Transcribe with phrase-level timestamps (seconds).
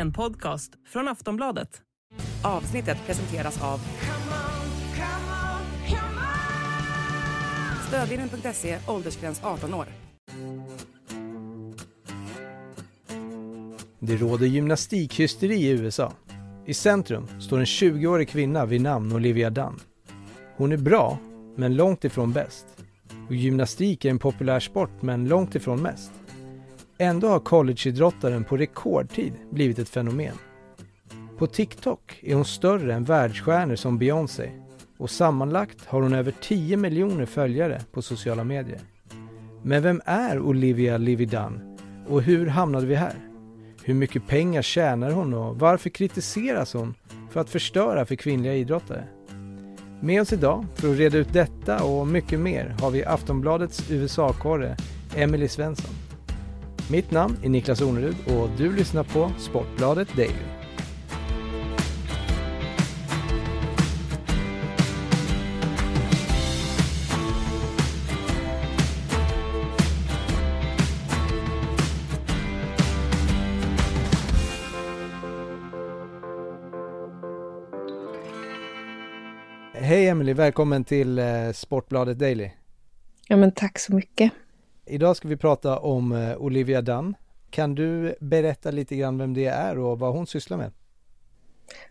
[0.00, 1.82] En podcast från Aftonbladet.
[2.44, 3.80] Avsnittet presenteras av
[7.88, 9.86] Stödlinjen.se, åldersgräns 18 år.
[13.98, 16.12] Det råder gymnastikhysteri i USA.
[16.66, 19.80] I centrum står en 20-årig kvinna vid namn Olivia Dunn.
[20.56, 21.18] Hon är bra,
[21.56, 22.66] men långt ifrån bäst.
[23.28, 26.12] Och gymnastik är en populär sport, men långt ifrån mest.
[27.02, 30.34] Ändå har collegeidrottaren på rekordtid blivit ett fenomen.
[31.38, 34.50] På TikTok är hon större än världsstjärnor som Beyoncé
[34.98, 38.80] och sammanlagt har hon över 10 miljoner följare på sociala medier.
[39.62, 43.14] Men vem är Olivia Lividan och hur hamnade vi här?
[43.82, 46.94] Hur mycket pengar tjänar hon och varför kritiseras hon
[47.30, 49.04] för att förstöra för kvinnliga idrottare?
[50.00, 54.76] Med oss idag för att reda ut detta och mycket mer har vi Aftonbladets USA-korre
[55.16, 56.09] Emily Svensson.
[56.90, 60.32] Mitt namn är Niklas Ornerud och du lyssnar på Sportbladet Daily.
[79.72, 82.50] Hej Emily, välkommen till eh, Sportbladet Daily.
[83.28, 84.32] Ja men tack så mycket.
[84.90, 87.14] Idag ska vi prata om eh, Olivia Dunn.
[87.50, 90.72] Kan du berätta lite grann vem det är och vad hon sysslar med?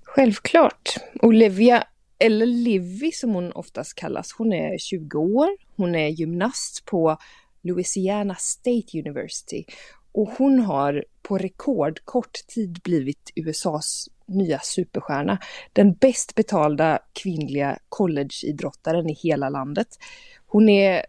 [0.03, 0.95] Självklart.
[1.21, 1.83] Olivia,
[2.17, 5.47] eller Livy som hon oftast kallas, hon är 20 år.
[5.75, 7.17] Hon är gymnast på
[7.61, 9.65] Louisiana State University
[10.11, 15.37] och hon har på rekordkort tid blivit USAs nya superstjärna.
[15.73, 19.87] Den bäst betalda kvinnliga collegeidrottaren i hela landet.
[20.47, 21.05] Hon är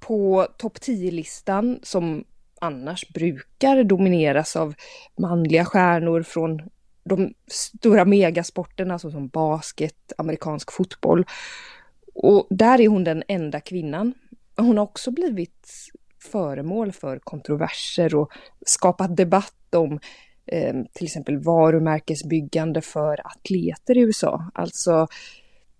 [0.00, 2.24] på topp 10-listan som
[2.60, 4.74] annars brukar domineras av
[5.18, 6.62] manliga stjärnor från
[7.04, 11.26] de stora megasporterna såsom basket, amerikansk fotboll.
[12.14, 14.14] Och där är hon den enda kvinnan.
[14.56, 15.66] Hon har också blivit
[16.32, 18.32] föremål för kontroverser och
[18.66, 20.00] skapat debatt om
[20.46, 24.50] eh, till exempel varumärkesbyggande för atleter i USA.
[24.54, 25.06] Alltså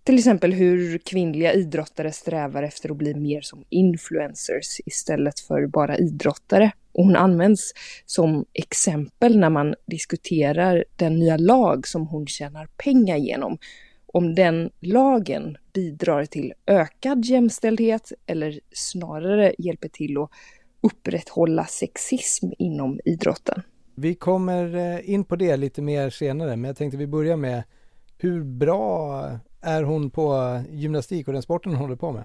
[0.09, 5.97] till exempel hur kvinnliga idrottare strävar efter att bli mer som influencers istället för bara
[5.97, 6.73] idrottare.
[6.93, 7.73] Och hon används
[8.07, 13.59] som exempel när man diskuterar den nya lag som hon tjänar pengar genom.
[14.07, 20.31] Om den lagen bidrar till ökad jämställdhet eller snarare hjälper till att
[20.81, 23.63] upprätthålla sexism inom idrotten.
[23.95, 27.63] Vi kommer eh, in på det lite mer senare, men jag tänkte vi börjar med
[28.19, 29.31] hur bra
[29.61, 32.25] är hon på gymnastik och den sporten hon håller på med?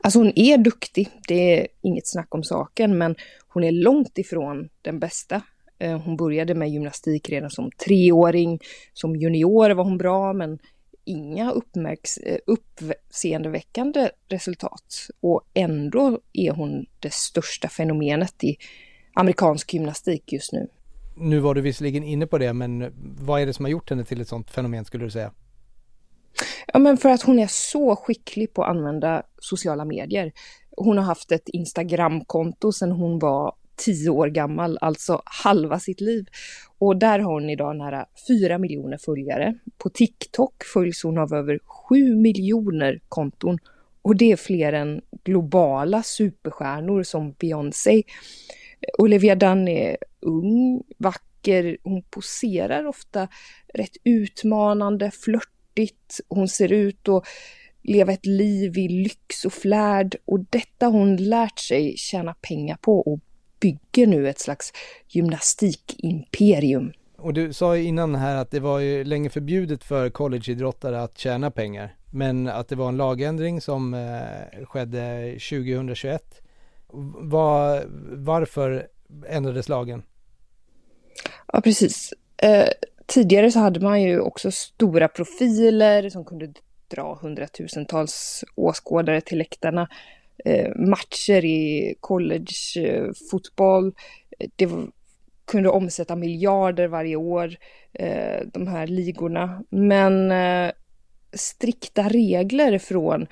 [0.00, 3.16] Alltså hon är duktig, det är inget snack om saken, men
[3.48, 5.42] hon är långt ifrån den bästa.
[5.78, 8.58] Eh, hon började med gymnastik redan som treåring.
[8.92, 10.58] Som junior var hon bra, men
[11.04, 15.08] inga uppmärks eh, uppseendeväckande resultat.
[15.20, 18.56] Och ändå är hon det största fenomenet i
[19.14, 20.68] amerikansk gymnastik just nu.
[21.16, 24.04] Nu var du visserligen inne på det, men vad är det som har gjort henne
[24.04, 25.32] till ett sånt fenomen skulle du säga?
[26.72, 30.32] Ja, men för att hon är så skicklig på att använda sociala medier.
[30.76, 36.26] Hon har haft ett Instagramkonto sedan hon var tio år gammal, alltså halva sitt liv.
[36.78, 39.54] Och där har hon idag nära fyra miljoner följare.
[39.78, 43.58] På TikTok följs hon av över sju miljoner konton.
[44.02, 48.02] Och det är fler än globala superstjärnor som Beyoncé.
[48.98, 53.28] Olivia Dunn är ung, vacker, hon poserar ofta
[53.74, 55.10] rätt utmanande,
[55.86, 56.20] flörtigt.
[56.28, 57.24] Hon ser ut att
[57.82, 62.78] leva ett liv i lyx och flärd och detta har hon lärt sig tjäna pengar
[62.80, 63.20] på och
[63.60, 64.72] bygger nu ett slags
[65.08, 66.92] gymnastikimperium.
[67.16, 71.18] Och du sa ju innan här att det var ju länge förbjudet för collegeidrottare att
[71.18, 71.96] tjäna pengar.
[72.12, 76.42] Men att det var en lagändring som eh, skedde 2021.
[77.20, 77.84] Var,
[78.16, 78.88] varför
[79.28, 80.02] ändrades lagen?
[81.52, 82.12] Ja, precis.
[82.36, 82.68] Eh,
[83.10, 86.52] tidigare så hade man ju också stora profiler som kunde
[86.88, 89.88] dra hundratusentals åskådare till läktarna.
[90.44, 93.86] Eh, matcher i collegefotboll.
[93.86, 93.92] Eh,
[94.38, 94.90] eh, det var,
[95.44, 97.56] kunde omsätta miljarder varje år,
[97.92, 99.64] eh, de här ligorna.
[99.70, 100.72] Men eh,
[101.32, 103.26] strikta regler från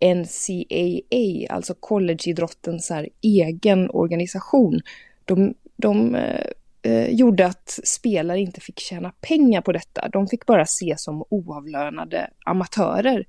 [0.00, 2.92] NCAA, alltså collegeidrottens
[3.22, 4.80] egen organisation,
[5.24, 6.46] de, de eh,
[6.82, 10.08] eh, gjorde att spelare inte fick tjäna pengar på detta.
[10.08, 13.26] De fick bara ses som oavlönade amatörer.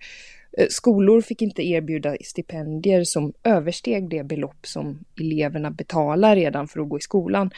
[0.57, 6.79] Eh, skolor fick inte erbjuda stipendier som översteg det belopp som eleverna betalar redan för
[6.79, 7.51] att gå i skolan.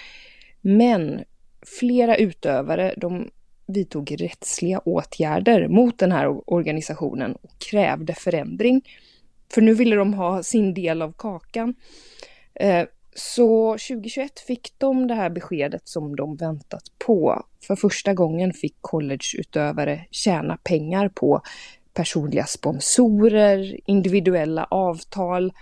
[0.62, 1.24] Men
[1.80, 3.30] flera utövare de
[3.66, 8.82] vidtog rättsliga åtgärder mot den här organisationen och krävde förändring.
[9.54, 11.76] För nu ville de ha sin del av kakan.
[12.56, 17.46] Eh, så 2021 fick de det här beskedet som de väntat på.
[17.68, 21.42] För första gången fick collegeutövare tjäna pengar på
[21.94, 25.54] personliga sponsorer, individuella avtal.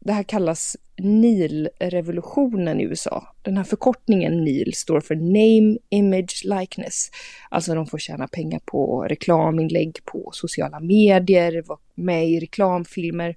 [0.00, 3.34] Det här kallas NIL-revolutionen i USA.
[3.42, 7.10] Den här förkortningen NIL står för Name, Image, Likeness.
[7.48, 13.36] Alltså de får tjäna pengar på reklaminlägg på sociala medier, vara med i reklamfilmer.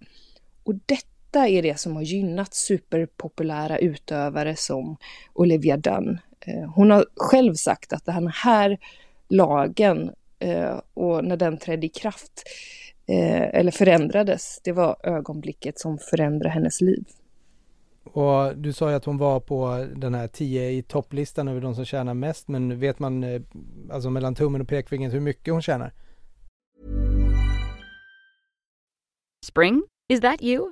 [0.63, 4.97] Och detta är det som har gynnat superpopulära utövare som
[5.33, 6.19] Olivia Dunn.
[6.39, 8.77] Eh, hon har själv sagt att den här
[9.27, 12.43] lagen eh, och när den trädde i kraft
[13.07, 17.03] eh, eller förändrades, det var ögonblicket som förändrade hennes liv.
[18.03, 21.75] Och du sa ju att hon var på den här 10 i topplistan över de
[21.75, 23.23] som tjänar mest, men vet man
[23.91, 25.93] alltså mellan tummen och pekfingret hur mycket hon tjänar?
[29.45, 29.83] Spring?
[30.09, 30.71] Is that you?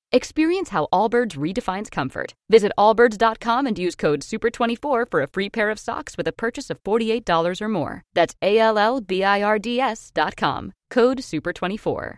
[0.13, 2.33] Experience how Allbirds redefines comfort.
[2.49, 6.69] Visit allbirds.com and use code SUPER24 for a free pair of socks with a purchase
[6.69, 8.03] of $48 or more.
[8.13, 10.73] That's A L L B I R D S.com.
[10.93, 12.17] Code SUPER24.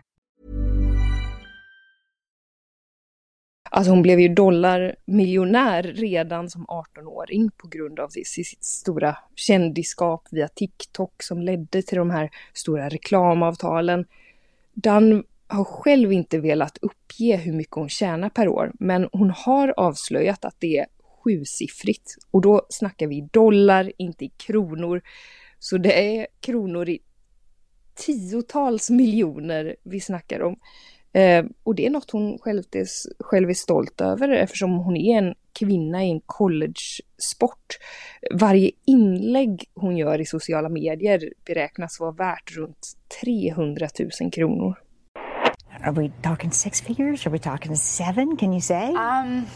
[3.70, 10.48] Alltså hon blev ju dollarmiljonär redan som 18-åring på grund av sitt stora kändisskap via
[10.48, 14.04] TikTok som ledde till de här stora reklamavtalen.
[14.74, 15.24] Dan
[15.54, 20.44] har själv inte velat uppge hur mycket hon tjänar per år, men hon har avslöjat
[20.44, 20.86] att det är
[21.24, 22.16] sjusiffrigt.
[22.30, 25.02] Och då snackar vi dollar, inte i kronor.
[25.58, 26.98] Så det är kronor i
[27.94, 30.56] tiotals miljoner vi snackar om.
[31.12, 32.86] Eh, och det är något hon själv är,
[33.22, 37.78] själv är stolt över eftersom hon är en kvinna i en college-sport.
[38.32, 42.86] Varje inlägg hon gör i sociala medier beräknas vara värt runt
[43.22, 43.88] 300
[44.20, 44.83] 000 kronor.
[45.84, 47.26] Are we talking six figures?
[47.26, 48.36] Are we talking seven?
[48.36, 48.94] Can you say?
[48.94, 49.46] Um,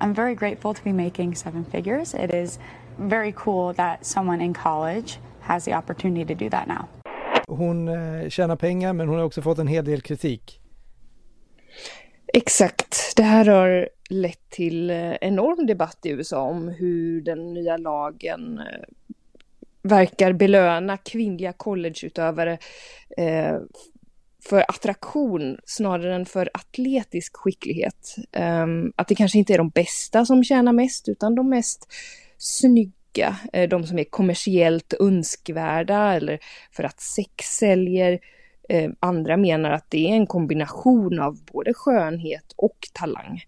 [0.00, 2.14] I'm very grateful to be making seven figures.
[2.14, 2.58] It is
[2.96, 6.88] very cool that someone in college has the opportunity to do that now.
[7.48, 10.60] Hon eh, tjänar pengar men hon har också fått en hel del kritik.
[12.34, 13.12] Exakt.
[13.16, 18.58] Det här har lett till eh, enorm debatt i USA om hur den nya lagen
[18.58, 18.64] eh,
[19.82, 22.58] verkar belöna kvinnliga collegeutövare
[23.16, 23.56] eh,
[24.42, 28.16] för attraktion snarare än för atletisk skicklighet.
[28.32, 31.88] Um, att det kanske inte är de bästa som tjänar mest utan de mest
[32.38, 36.38] snygga, eh, de som är kommersiellt önskvärda eller
[36.72, 38.18] för att sex säljer.
[38.68, 43.42] Um, andra menar att det är en kombination av både skönhet och talang.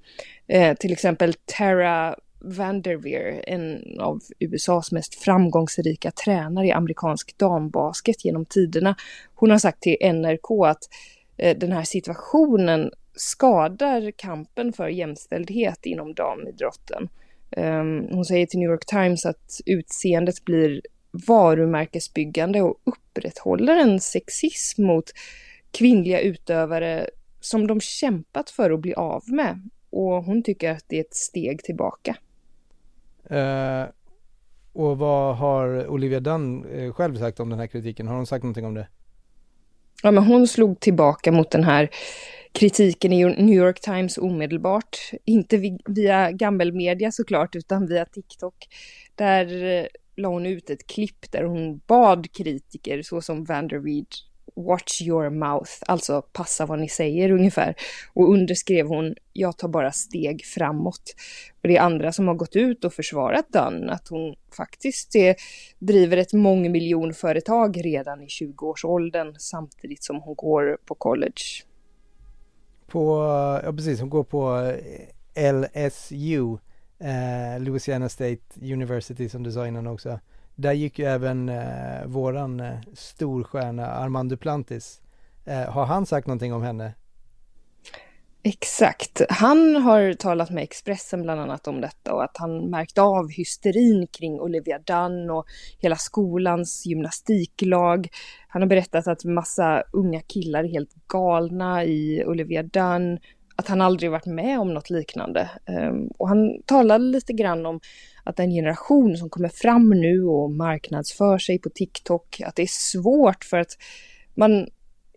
[0.55, 8.45] Uh, till exempel Tara Vanderveer, en av USAs mest framgångsrika tränare i amerikansk dambasket genom
[8.45, 8.97] tiderna.
[9.35, 10.83] Hon har sagt till NRK att
[11.37, 17.09] eh, den här situationen skadar kampen för jämställdhet inom damidrotten.
[17.57, 20.83] Um, hon säger till New York Times att utseendet blir
[21.29, 25.05] varumärkesbyggande och upprätthåller en sexism mot
[25.71, 27.07] kvinnliga utövare
[27.41, 29.69] som de kämpat för att bli av med.
[29.91, 32.17] Och hon tycker att det är ett steg tillbaka.
[33.33, 33.87] Eh,
[34.73, 38.09] och vad har Olivia Dunn eh, själv sagt om den här kritiken?
[38.09, 38.89] Har hon sagt någonting om det?
[40.03, 41.91] Ja, men hon slog tillbaka mot den här
[42.53, 44.99] kritiken i New York Times omedelbart.
[45.25, 48.55] Inte via gammelmedia såklart, utan via TikTok.
[49.15, 49.87] Där eh,
[50.17, 54.07] la hon ut ett klipp där hon bad kritiker såsom Vanderweed
[54.55, 57.75] Watch your mouth, alltså passa vad ni säger ungefär.
[58.13, 61.15] Och underskrev hon, jag tar bara steg framåt.
[61.63, 65.37] Och det är andra som har gått ut och försvarat Dunn, att hon faktiskt är,
[65.79, 71.43] driver ett mångmiljonföretag redan i 20-årsåldern samtidigt som hon går på college.
[72.87, 73.19] På,
[73.65, 74.73] ja precis, hon går på
[75.35, 76.59] eh, LSU
[77.03, 80.21] eh, Louisiana State University som du sa innan också.
[80.55, 85.01] Där gick ju även eh, våran eh, storstjärna Armand Duplantis.
[85.45, 86.95] Eh, har han sagt någonting om henne?
[88.45, 89.23] Exakt.
[89.29, 94.07] Han har talat med Expressen bland annat om detta och att han märkt av hysterin
[94.07, 95.45] kring Olivia Dunn och
[95.79, 98.09] hela skolans gymnastiklag.
[98.49, 103.19] Han har berättat att massa unga killar är helt galna i Olivia Dunn,
[103.57, 105.51] att han aldrig varit med om något liknande.
[105.67, 107.81] Ehm, och han talade lite grann om
[108.25, 112.67] att den generation som kommer fram nu och marknadsför sig på TikTok, att det är
[112.71, 113.73] svårt för att
[114.35, 114.67] man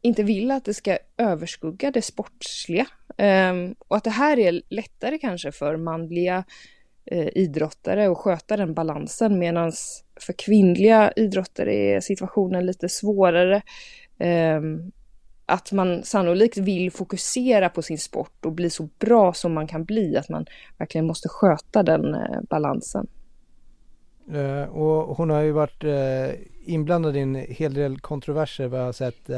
[0.01, 2.87] inte vill att det ska överskugga det sportsliga.
[3.17, 6.43] Um, och att det här är lättare kanske för manliga
[7.05, 9.71] eh, idrottare att sköta den balansen medan
[10.21, 13.61] för kvinnliga idrottare är situationen lite svårare.
[14.19, 14.91] Um,
[15.45, 19.83] att man sannolikt vill fokusera på sin sport och bli så bra som man kan
[19.83, 20.45] bli, att man
[20.77, 23.07] verkligen måste sköta den uh, balansen.
[24.33, 25.83] Uh, och hon har ju varit
[26.65, 29.29] inblandad i en hel del kontroverser vad jag har sett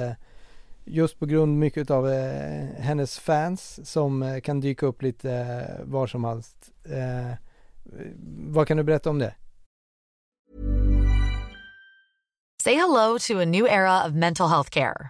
[0.87, 5.85] just på grund mycket av eh, hennes fans som eh, kan dyka upp lite eh,
[5.85, 6.71] var som helst.
[6.85, 7.35] Eh,
[8.47, 9.35] vad kan du berätta om det?
[12.63, 15.09] Say hello to a new era of mental health care.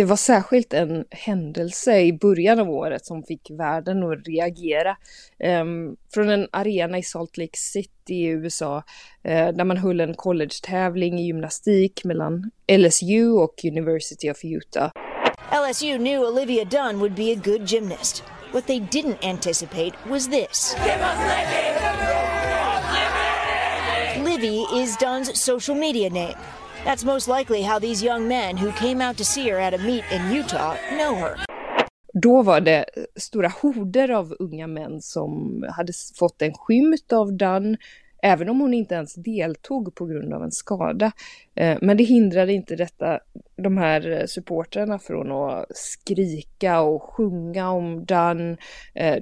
[0.00, 4.96] Det var särskilt en händelse i början av året som fick världen att reagera.
[5.62, 8.82] Um, från en arena i Salt Lake City i USA uh,
[9.24, 14.90] där man höll en college-tävling i gymnastik mellan LSU och University of Utah.
[15.68, 18.22] LSU knew Olivia Dunn would be a good gymnast.
[18.52, 20.76] What they didn't anticipate was this.
[24.24, 26.36] Livy is Dunn's social media name.
[26.84, 29.78] That's most likely how these young men who came out to see her at a
[29.78, 31.36] meet in Utah know her.
[32.12, 37.32] Då var det eh, stora horder av unga män som hade fått en skymt av
[37.32, 37.76] Dunn,
[38.22, 41.12] även om hon inte ens deltog på grund av en skada.
[41.54, 43.18] Eh, men det hindrade inte detta,
[43.56, 48.56] de här eh, supportrarna från att skrika och sjunga om Dunn.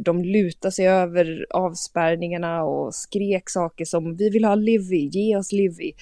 [0.00, 5.52] De lutade sig över avspärrningarna och skrek saker som vi vill ha Livy, ge oss
[5.52, 5.92] Livy.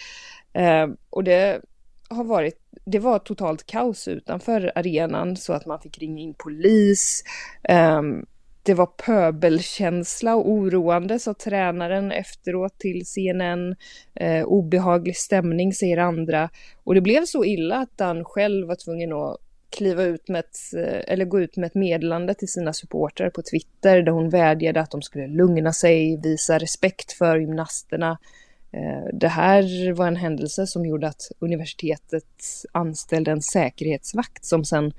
[0.56, 1.60] Eh, och det
[2.08, 7.24] har varit, det var totalt kaos utanför arenan så att man fick ringa in polis.
[7.62, 8.02] Eh,
[8.62, 13.76] det var pöbelkänsla och oroande, sa tränaren efteråt till CNN.
[14.14, 16.50] Eh, obehaglig stämning, säger andra.
[16.84, 19.36] Och det blev så illa att han själv var tvungen att
[19.70, 23.42] kliva ut med ett, eh, eller gå ut med ett meddelande till sina supportrar på
[23.42, 28.18] Twitter där hon vädjade att de skulle lugna sig, visa respekt för gymnasterna Eh,
[28.76, 32.42] Eh, det här var en händelse som gjorde att universitetet
[32.72, 34.92] anställde en säkerhetsvakt som sen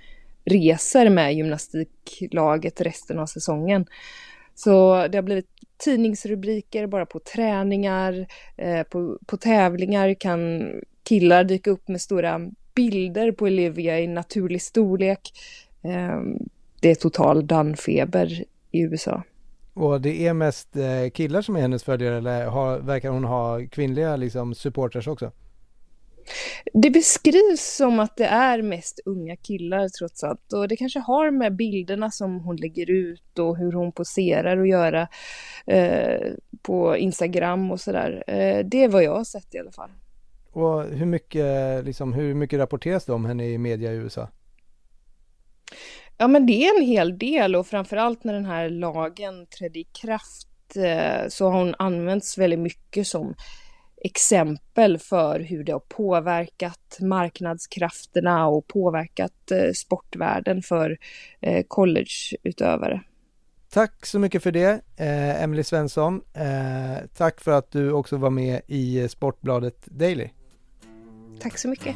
[0.45, 3.85] reser med gymnastiklaget resten av säsongen.
[4.55, 10.71] Så det har blivit tidningsrubriker bara på träningar, eh, på, på tävlingar kan
[11.03, 12.41] killar dyka upp med stora
[12.75, 15.31] bilder på Olivia i naturlig storlek.
[15.83, 16.21] Eh,
[16.81, 19.23] det är total dannfeber i USA.
[19.77, 23.67] Och det är mest eh, killar som är hennes följare eller har, verkar hon ha
[23.71, 25.31] kvinnliga liksom, supporters också?
[26.73, 31.31] Det beskrivs som att det är mest unga killar trots allt och det kanske har
[31.31, 35.07] med bilderna som hon lägger ut och hur hon poserar och göra
[35.65, 36.31] eh,
[36.61, 38.23] på Instagram och sådär.
[38.27, 39.91] Eh, det är vad jag har sett i alla fall.
[40.51, 44.27] Och hur mycket, liksom, hur mycket rapporteras det om henne i media i USA?
[46.17, 49.83] Ja, men det är en hel del och framförallt när den här lagen trädde i
[49.83, 53.35] kraft eh, så har hon använts väldigt mycket som
[54.03, 60.97] exempel för hur det har påverkat marknadskrafterna och påverkat eh, sportvärlden för
[61.41, 63.01] eh, collegeutövare.
[63.69, 66.21] Tack så mycket för det, eh, Emily Svensson.
[66.33, 70.29] Eh, tack för att du också var med i Sportbladet Daily.
[71.39, 71.95] Tack så mycket.